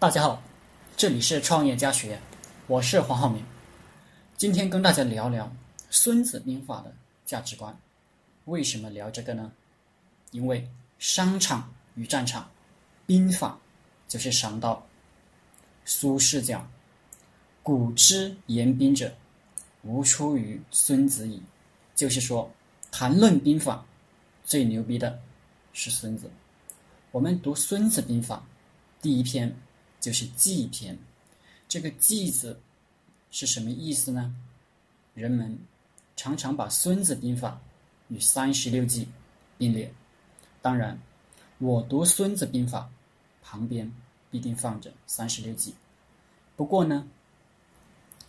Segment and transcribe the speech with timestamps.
[0.00, 0.40] 大家好，
[0.96, 2.22] 这里是创业家学院，
[2.68, 3.44] 我是黄浩明。
[4.36, 5.46] 今天跟大家聊聊
[5.90, 6.94] 《孙子兵法》的
[7.26, 7.76] 价值观。
[8.44, 9.50] 为什么聊这个呢？
[10.30, 12.48] 因为商场与战场，
[13.06, 13.58] 兵法
[14.06, 14.86] 就是商道。
[15.84, 16.70] 苏轼讲
[17.64, 19.12] ：“古之言兵者，
[19.82, 21.42] 无出于孙子矣。”
[21.96, 22.48] 就是说，
[22.92, 23.84] 谈论兵法，
[24.44, 25.18] 最牛逼的
[25.72, 26.30] 是孙子。
[27.10, 28.36] 我们读《孙子兵法》，
[29.02, 29.56] 第一篇
[30.08, 30.98] 就是“计”篇。
[31.68, 32.58] 这个“计”字
[33.30, 34.34] 是什么意思呢？
[35.12, 35.58] 人们
[36.16, 37.60] 常常把《孙子兵法》
[38.14, 39.06] 与三十六计
[39.58, 39.92] 并列。
[40.62, 40.98] 当然，
[41.58, 42.90] 我读《孙子兵法》，
[43.46, 43.92] 旁边
[44.30, 45.74] 必定放着三十六计。
[46.56, 47.06] 不过呢，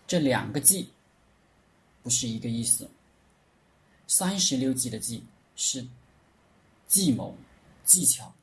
[0.05, 0.89] 这两个“计”
[2.03, 2.89] 不是一个意思。
[4.05, 5.23] 三十六计的“计”
[5.55, 5.87] 是
[6.89, 7.37] 计谋、
[7.85, 8.33] 技巧。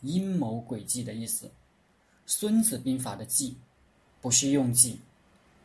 [0.00, 1.46] 阴谋诡计的意思，
[2.30, 3.56] 《孙子兵法》的计，
[4.20, 5.00] 不是用计，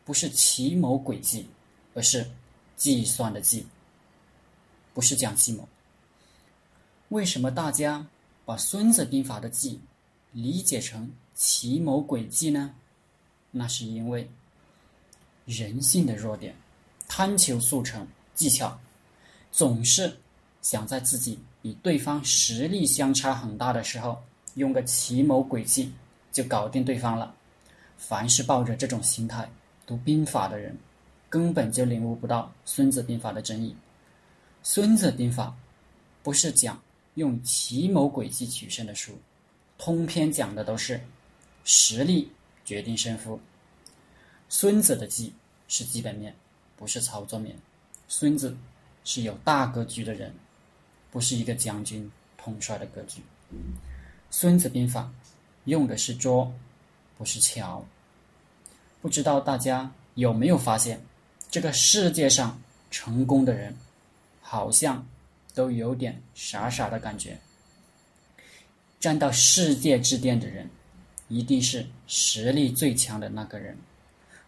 [0.02, 1.46] 不是奇谋诡计，
[1.92, 2.26] 而是
[2.74, 3.66] 计算的计，
[4.94, 5.68] 不是讲计谋。
[7.10, 8.06] 为什么大家
[8.46, 9.78] 把《孙子兵法》的计
[10.32, 12.74] 理解成奇谋诡计呢？
[13.50, 14.26] 那是因为
[15.44, 16.56] 人性的弱点，
[17.06, 18.80] 贪求速成，技巧，
[19.52, 20.16] 总是
[20.62, 21.38] 想在自己。
[21.60, 24.22] 与对方实力相差很大的时候，
[24.54, 25.92] 用个奇谋诡计
[26.34, 27.34] 就搞定对方了。
[27.96, 29.50] 凡是抱着这种心态
[29.86, 30.76] 读兵法的人，
[31.30, 33.70] 根本就领悟不到《孙子兵法》的真意。
[34.62, 35.46] 《孙子兵法》
[36.22, 36.78] 不是讲
[37.14, 39.18] 用奇谋诡计取胜的书，
[39.78, 41.00] 通篇讲的都是
[41.64, 42.30] 实力
[42.66, 43.40] 决定胜负。
[44.50, 45.32] 孙子的计
[45.68, 46.34] 是基本面，
[46.76, 47.56] 不是操作面。
[48.08, 48.54] 孙子
[49.04, 50.34] 是有大格局的人。
[51.10, 53.20] 不是一个将军统帅的格局，
[54.32, 55.02] 《孙子兵法》
[55.64, 56.52] 用的是拙，
[57.16, 57.84] 不是桥。
[59.00, 61.00] 不知道大家有没有发现，
[61.50, 62.58] 这个世界上
[62.90, 63.76] 成功的人，
[64.40, 65.06] 好像
[65.54, 67.38] 都有点傻傻的感觉。
[68.98, 70.68] 站到世界之巅的人，
[71.28, 73.76] 一定是实力最强的那个人。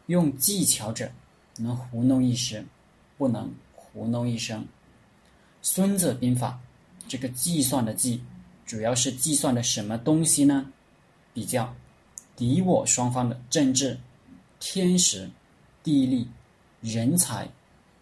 [0.06, 1.10] 用技巧者
[1.56, 2.64] 能糊弄一时，
[3.18, 4.66] 不能糊弄一生。
[5.60, 6.58] 孙子兵法，
[7.08, 8.22] 这个计算的计，
[8.64, 10.72] 主要是计算的什么东西呢？
[11.36, 11.70] 比较
[12.34, 13.98] 敌我双方的政治、
[14.58, 15.30] 天时、
[15.82, 16.26] 地利、
[16.80, 17.46] 人才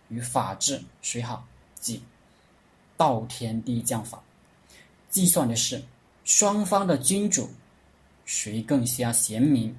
[0.08, 1.44] 与法治谁好，
[1.80, 2.00] 即
[2.96, 4.22] 道天地将法。
[5.10, 5.82] 计算的是
[6.22, 7.50] 双方的君主
[8.24, 9.76] 谁更加贤明，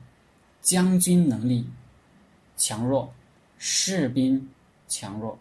[0.62, 1.66] 将军能力
[2.58, 3.14] 强弱，
[3.58, 4.50] 士兵
[4.90, 5.40] 强弱，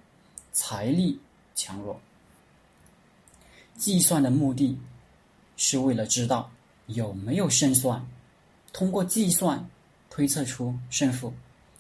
[0.52, 1.18] 财力
[1.56, 2.00] 强弱。
[3.76, 4.78] 计算的目的，
[5.56, 6.48] 是为了知道
[6.86, 8.04] 有没有胜算，
[8.72, 9.68] 通过计算
[10.10, 11.32] 推测出胜负，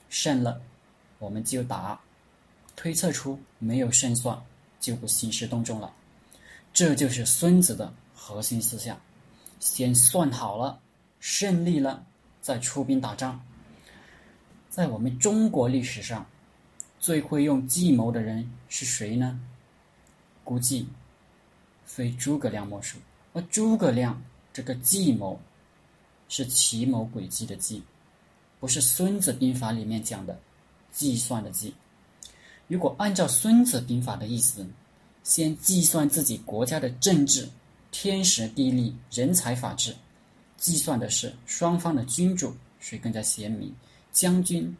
[0.08, 0.60] 胜了
[1.18, 2.00] 我们就打，
[2.74, 4.40] 推测出没有胜算
[4.80, 5.92] 就不兴师动众了。
[6.72, 9.00] 这就是孙子的核心思想：
[9.60, 10.80] 先算好了，
[11.20, 12.04] 胜利了
[12.40, 13.44] 再出兵打仗。
[14.68, 16.26] 在我们中国历史上，
[16.98, 19.40] 最会用计谋的人是谁呢？
[20.42, 20.88] 估计。
[21.86, 22.98] 非诸葛亮莫属，
[23.34, 24.20] 而诸葛亮
[24.54, 25.38] 这个计谋，
[26.28, 27.82] 是奇谋诡计的计，
[28.60, 30.38] 不是《孙子兵法》里面讲的
[30.92, 31.74] 计算的计。
[32.68, 34.64] 如果按照《孙子兵法》的意思，
[35.24, 37.48] 先计算自己国家的政治、
[37.90, 39.92] 天时、地利、人才、法治，
[40.56, 43.74] 计算的是双方的君主谁更加贤明，
[44.12, 44.74] 将军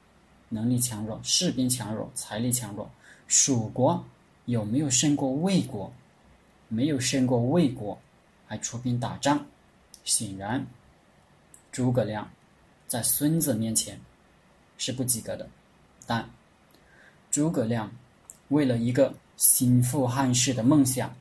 [0.48, 2.88] 能力强弱，士兵强弱，财力强弱，
[3.26, 4.04] 蜀国
[4.44, 5.92] 有没有胜过魏国？
[6.68, 7.98] 没有胜过魏国，
[8.46, 9.44] 还出兵打仗，
[10.04, 10.64] 显然
[11.72, 12.30] 诸葛亮
[12.86, 13.98] 在孙子面前
[14.78, 15.48] 是不及格的。
[16.06, 16.28] 但
[17.30, 17.90] 诸葛亮
[18.48, 21.14] 为了一个心腹汉室的梦想，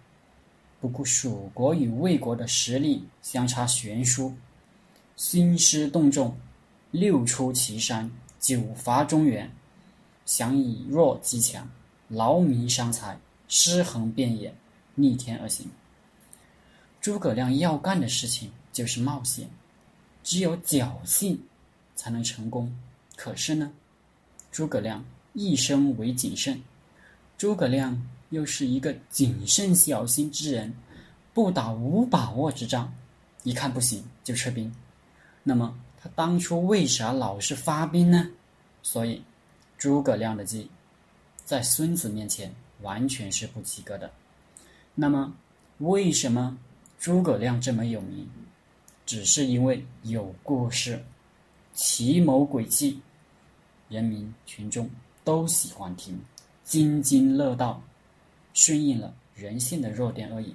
[0.80, 4.36] 不顾蜀国与魏国的实力相差悬殊，
[5.16, 6.38] 兴师动众，
[6.92, 9.52] 六出祁山，九伐中原，
[10.26, 11.68] 想以弱击强，
[12.10, 14.54] 劳民伤财，尸横遍野。
[14.96, 15.72] 逆天而行。
[17.02, 19.48] 诸葛亮要干的事情就是冒险，
[20.24, 21.42] 只有侥幸
[21.96, 22.70] 才能成功。
[23.16, 23.72] 可是呢，
[24.52, 26.62] 诸葛亮一生为谨慎，
[27.38, 30.74] 诸葛亮又是一个谨慎小心之人，
[31.34, 32.94] 不打无把握之仗，
[33.44, 34.74] 一看不行就撤兵。
[35.44, 38.30] 那么他当初为啥老是发兵呢？
[38.82, 39.24] 所以，
[39.78, 40.70] 诸葛亮的计
[41.46, 44.12] 在孙子面前完全是不及格的。
[44.96, 45.34] 那么，
[45.78, 46.58] 为什么
[47.00, 48.28] 诸葛亮这么有名？
[49.06, 51.04] 只是因为有故事。
[51.74, 53.02] 奇谋诡计，
[53.90, 54.88] 人民群众
[55.24, 56.20] 都喜欢听，
[56.64, 57.82] 津津乐道，
[58.54, 60.54] 顺应了人性的弱点而已。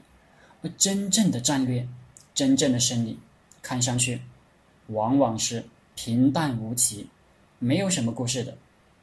[0.63, 1.87] 而真正的战略，
[2.35, 3.19] 真正的胜利，
[3.63, 4.21] 看上去
[4.89, 5.65] 往往是
[5.97, 7.09] 平淡无奇，
[7.59, 8.57] 没有什么故事的，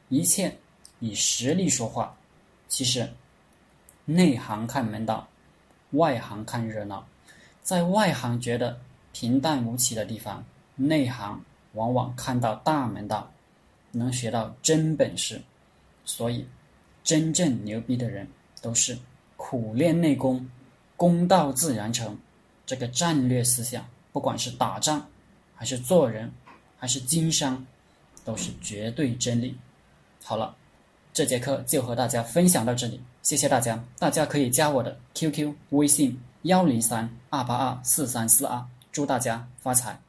[0.08, 0.56] 一切
[1.00, 2.16] 以实力说话。
[2.66, 3.06] 其实，
[4.06, 5.28] 内行看门道，
[5.90, 7.06] 外行看热闹。
[7.62, 8.80] 在外行觉得
[9.18, 11.42] 平淡无奇的地方，内行
[11.72, 13.32] 往往看到大门道，
[13.90, 15.40] 能学到真本事。
[16.04, 16.46] 所以，
[17.02, 18.28] 真正牛逼的人
[18.60, 18.94] 都是
[19.38, 20.46] 苦练内功。
[20.98, 22.14] 功到自然成，
[22.66, 25.02] 这个战略思想，不管是打仗，
[25.54, 26.30] 还是做人，
[26.76, 27.64] 还是经商，
[28.22, 29.56] 都是绝对真理。
[30.22, 30.54] 好了，
[31.14, 33.82] 这节课就和大家分享到这里，谢谢大家。
[33.98, 38.62] 大家可以加我的 QQ 微信幺零三二八二四三四二，
[38.96, 40.05] 祝大家发财。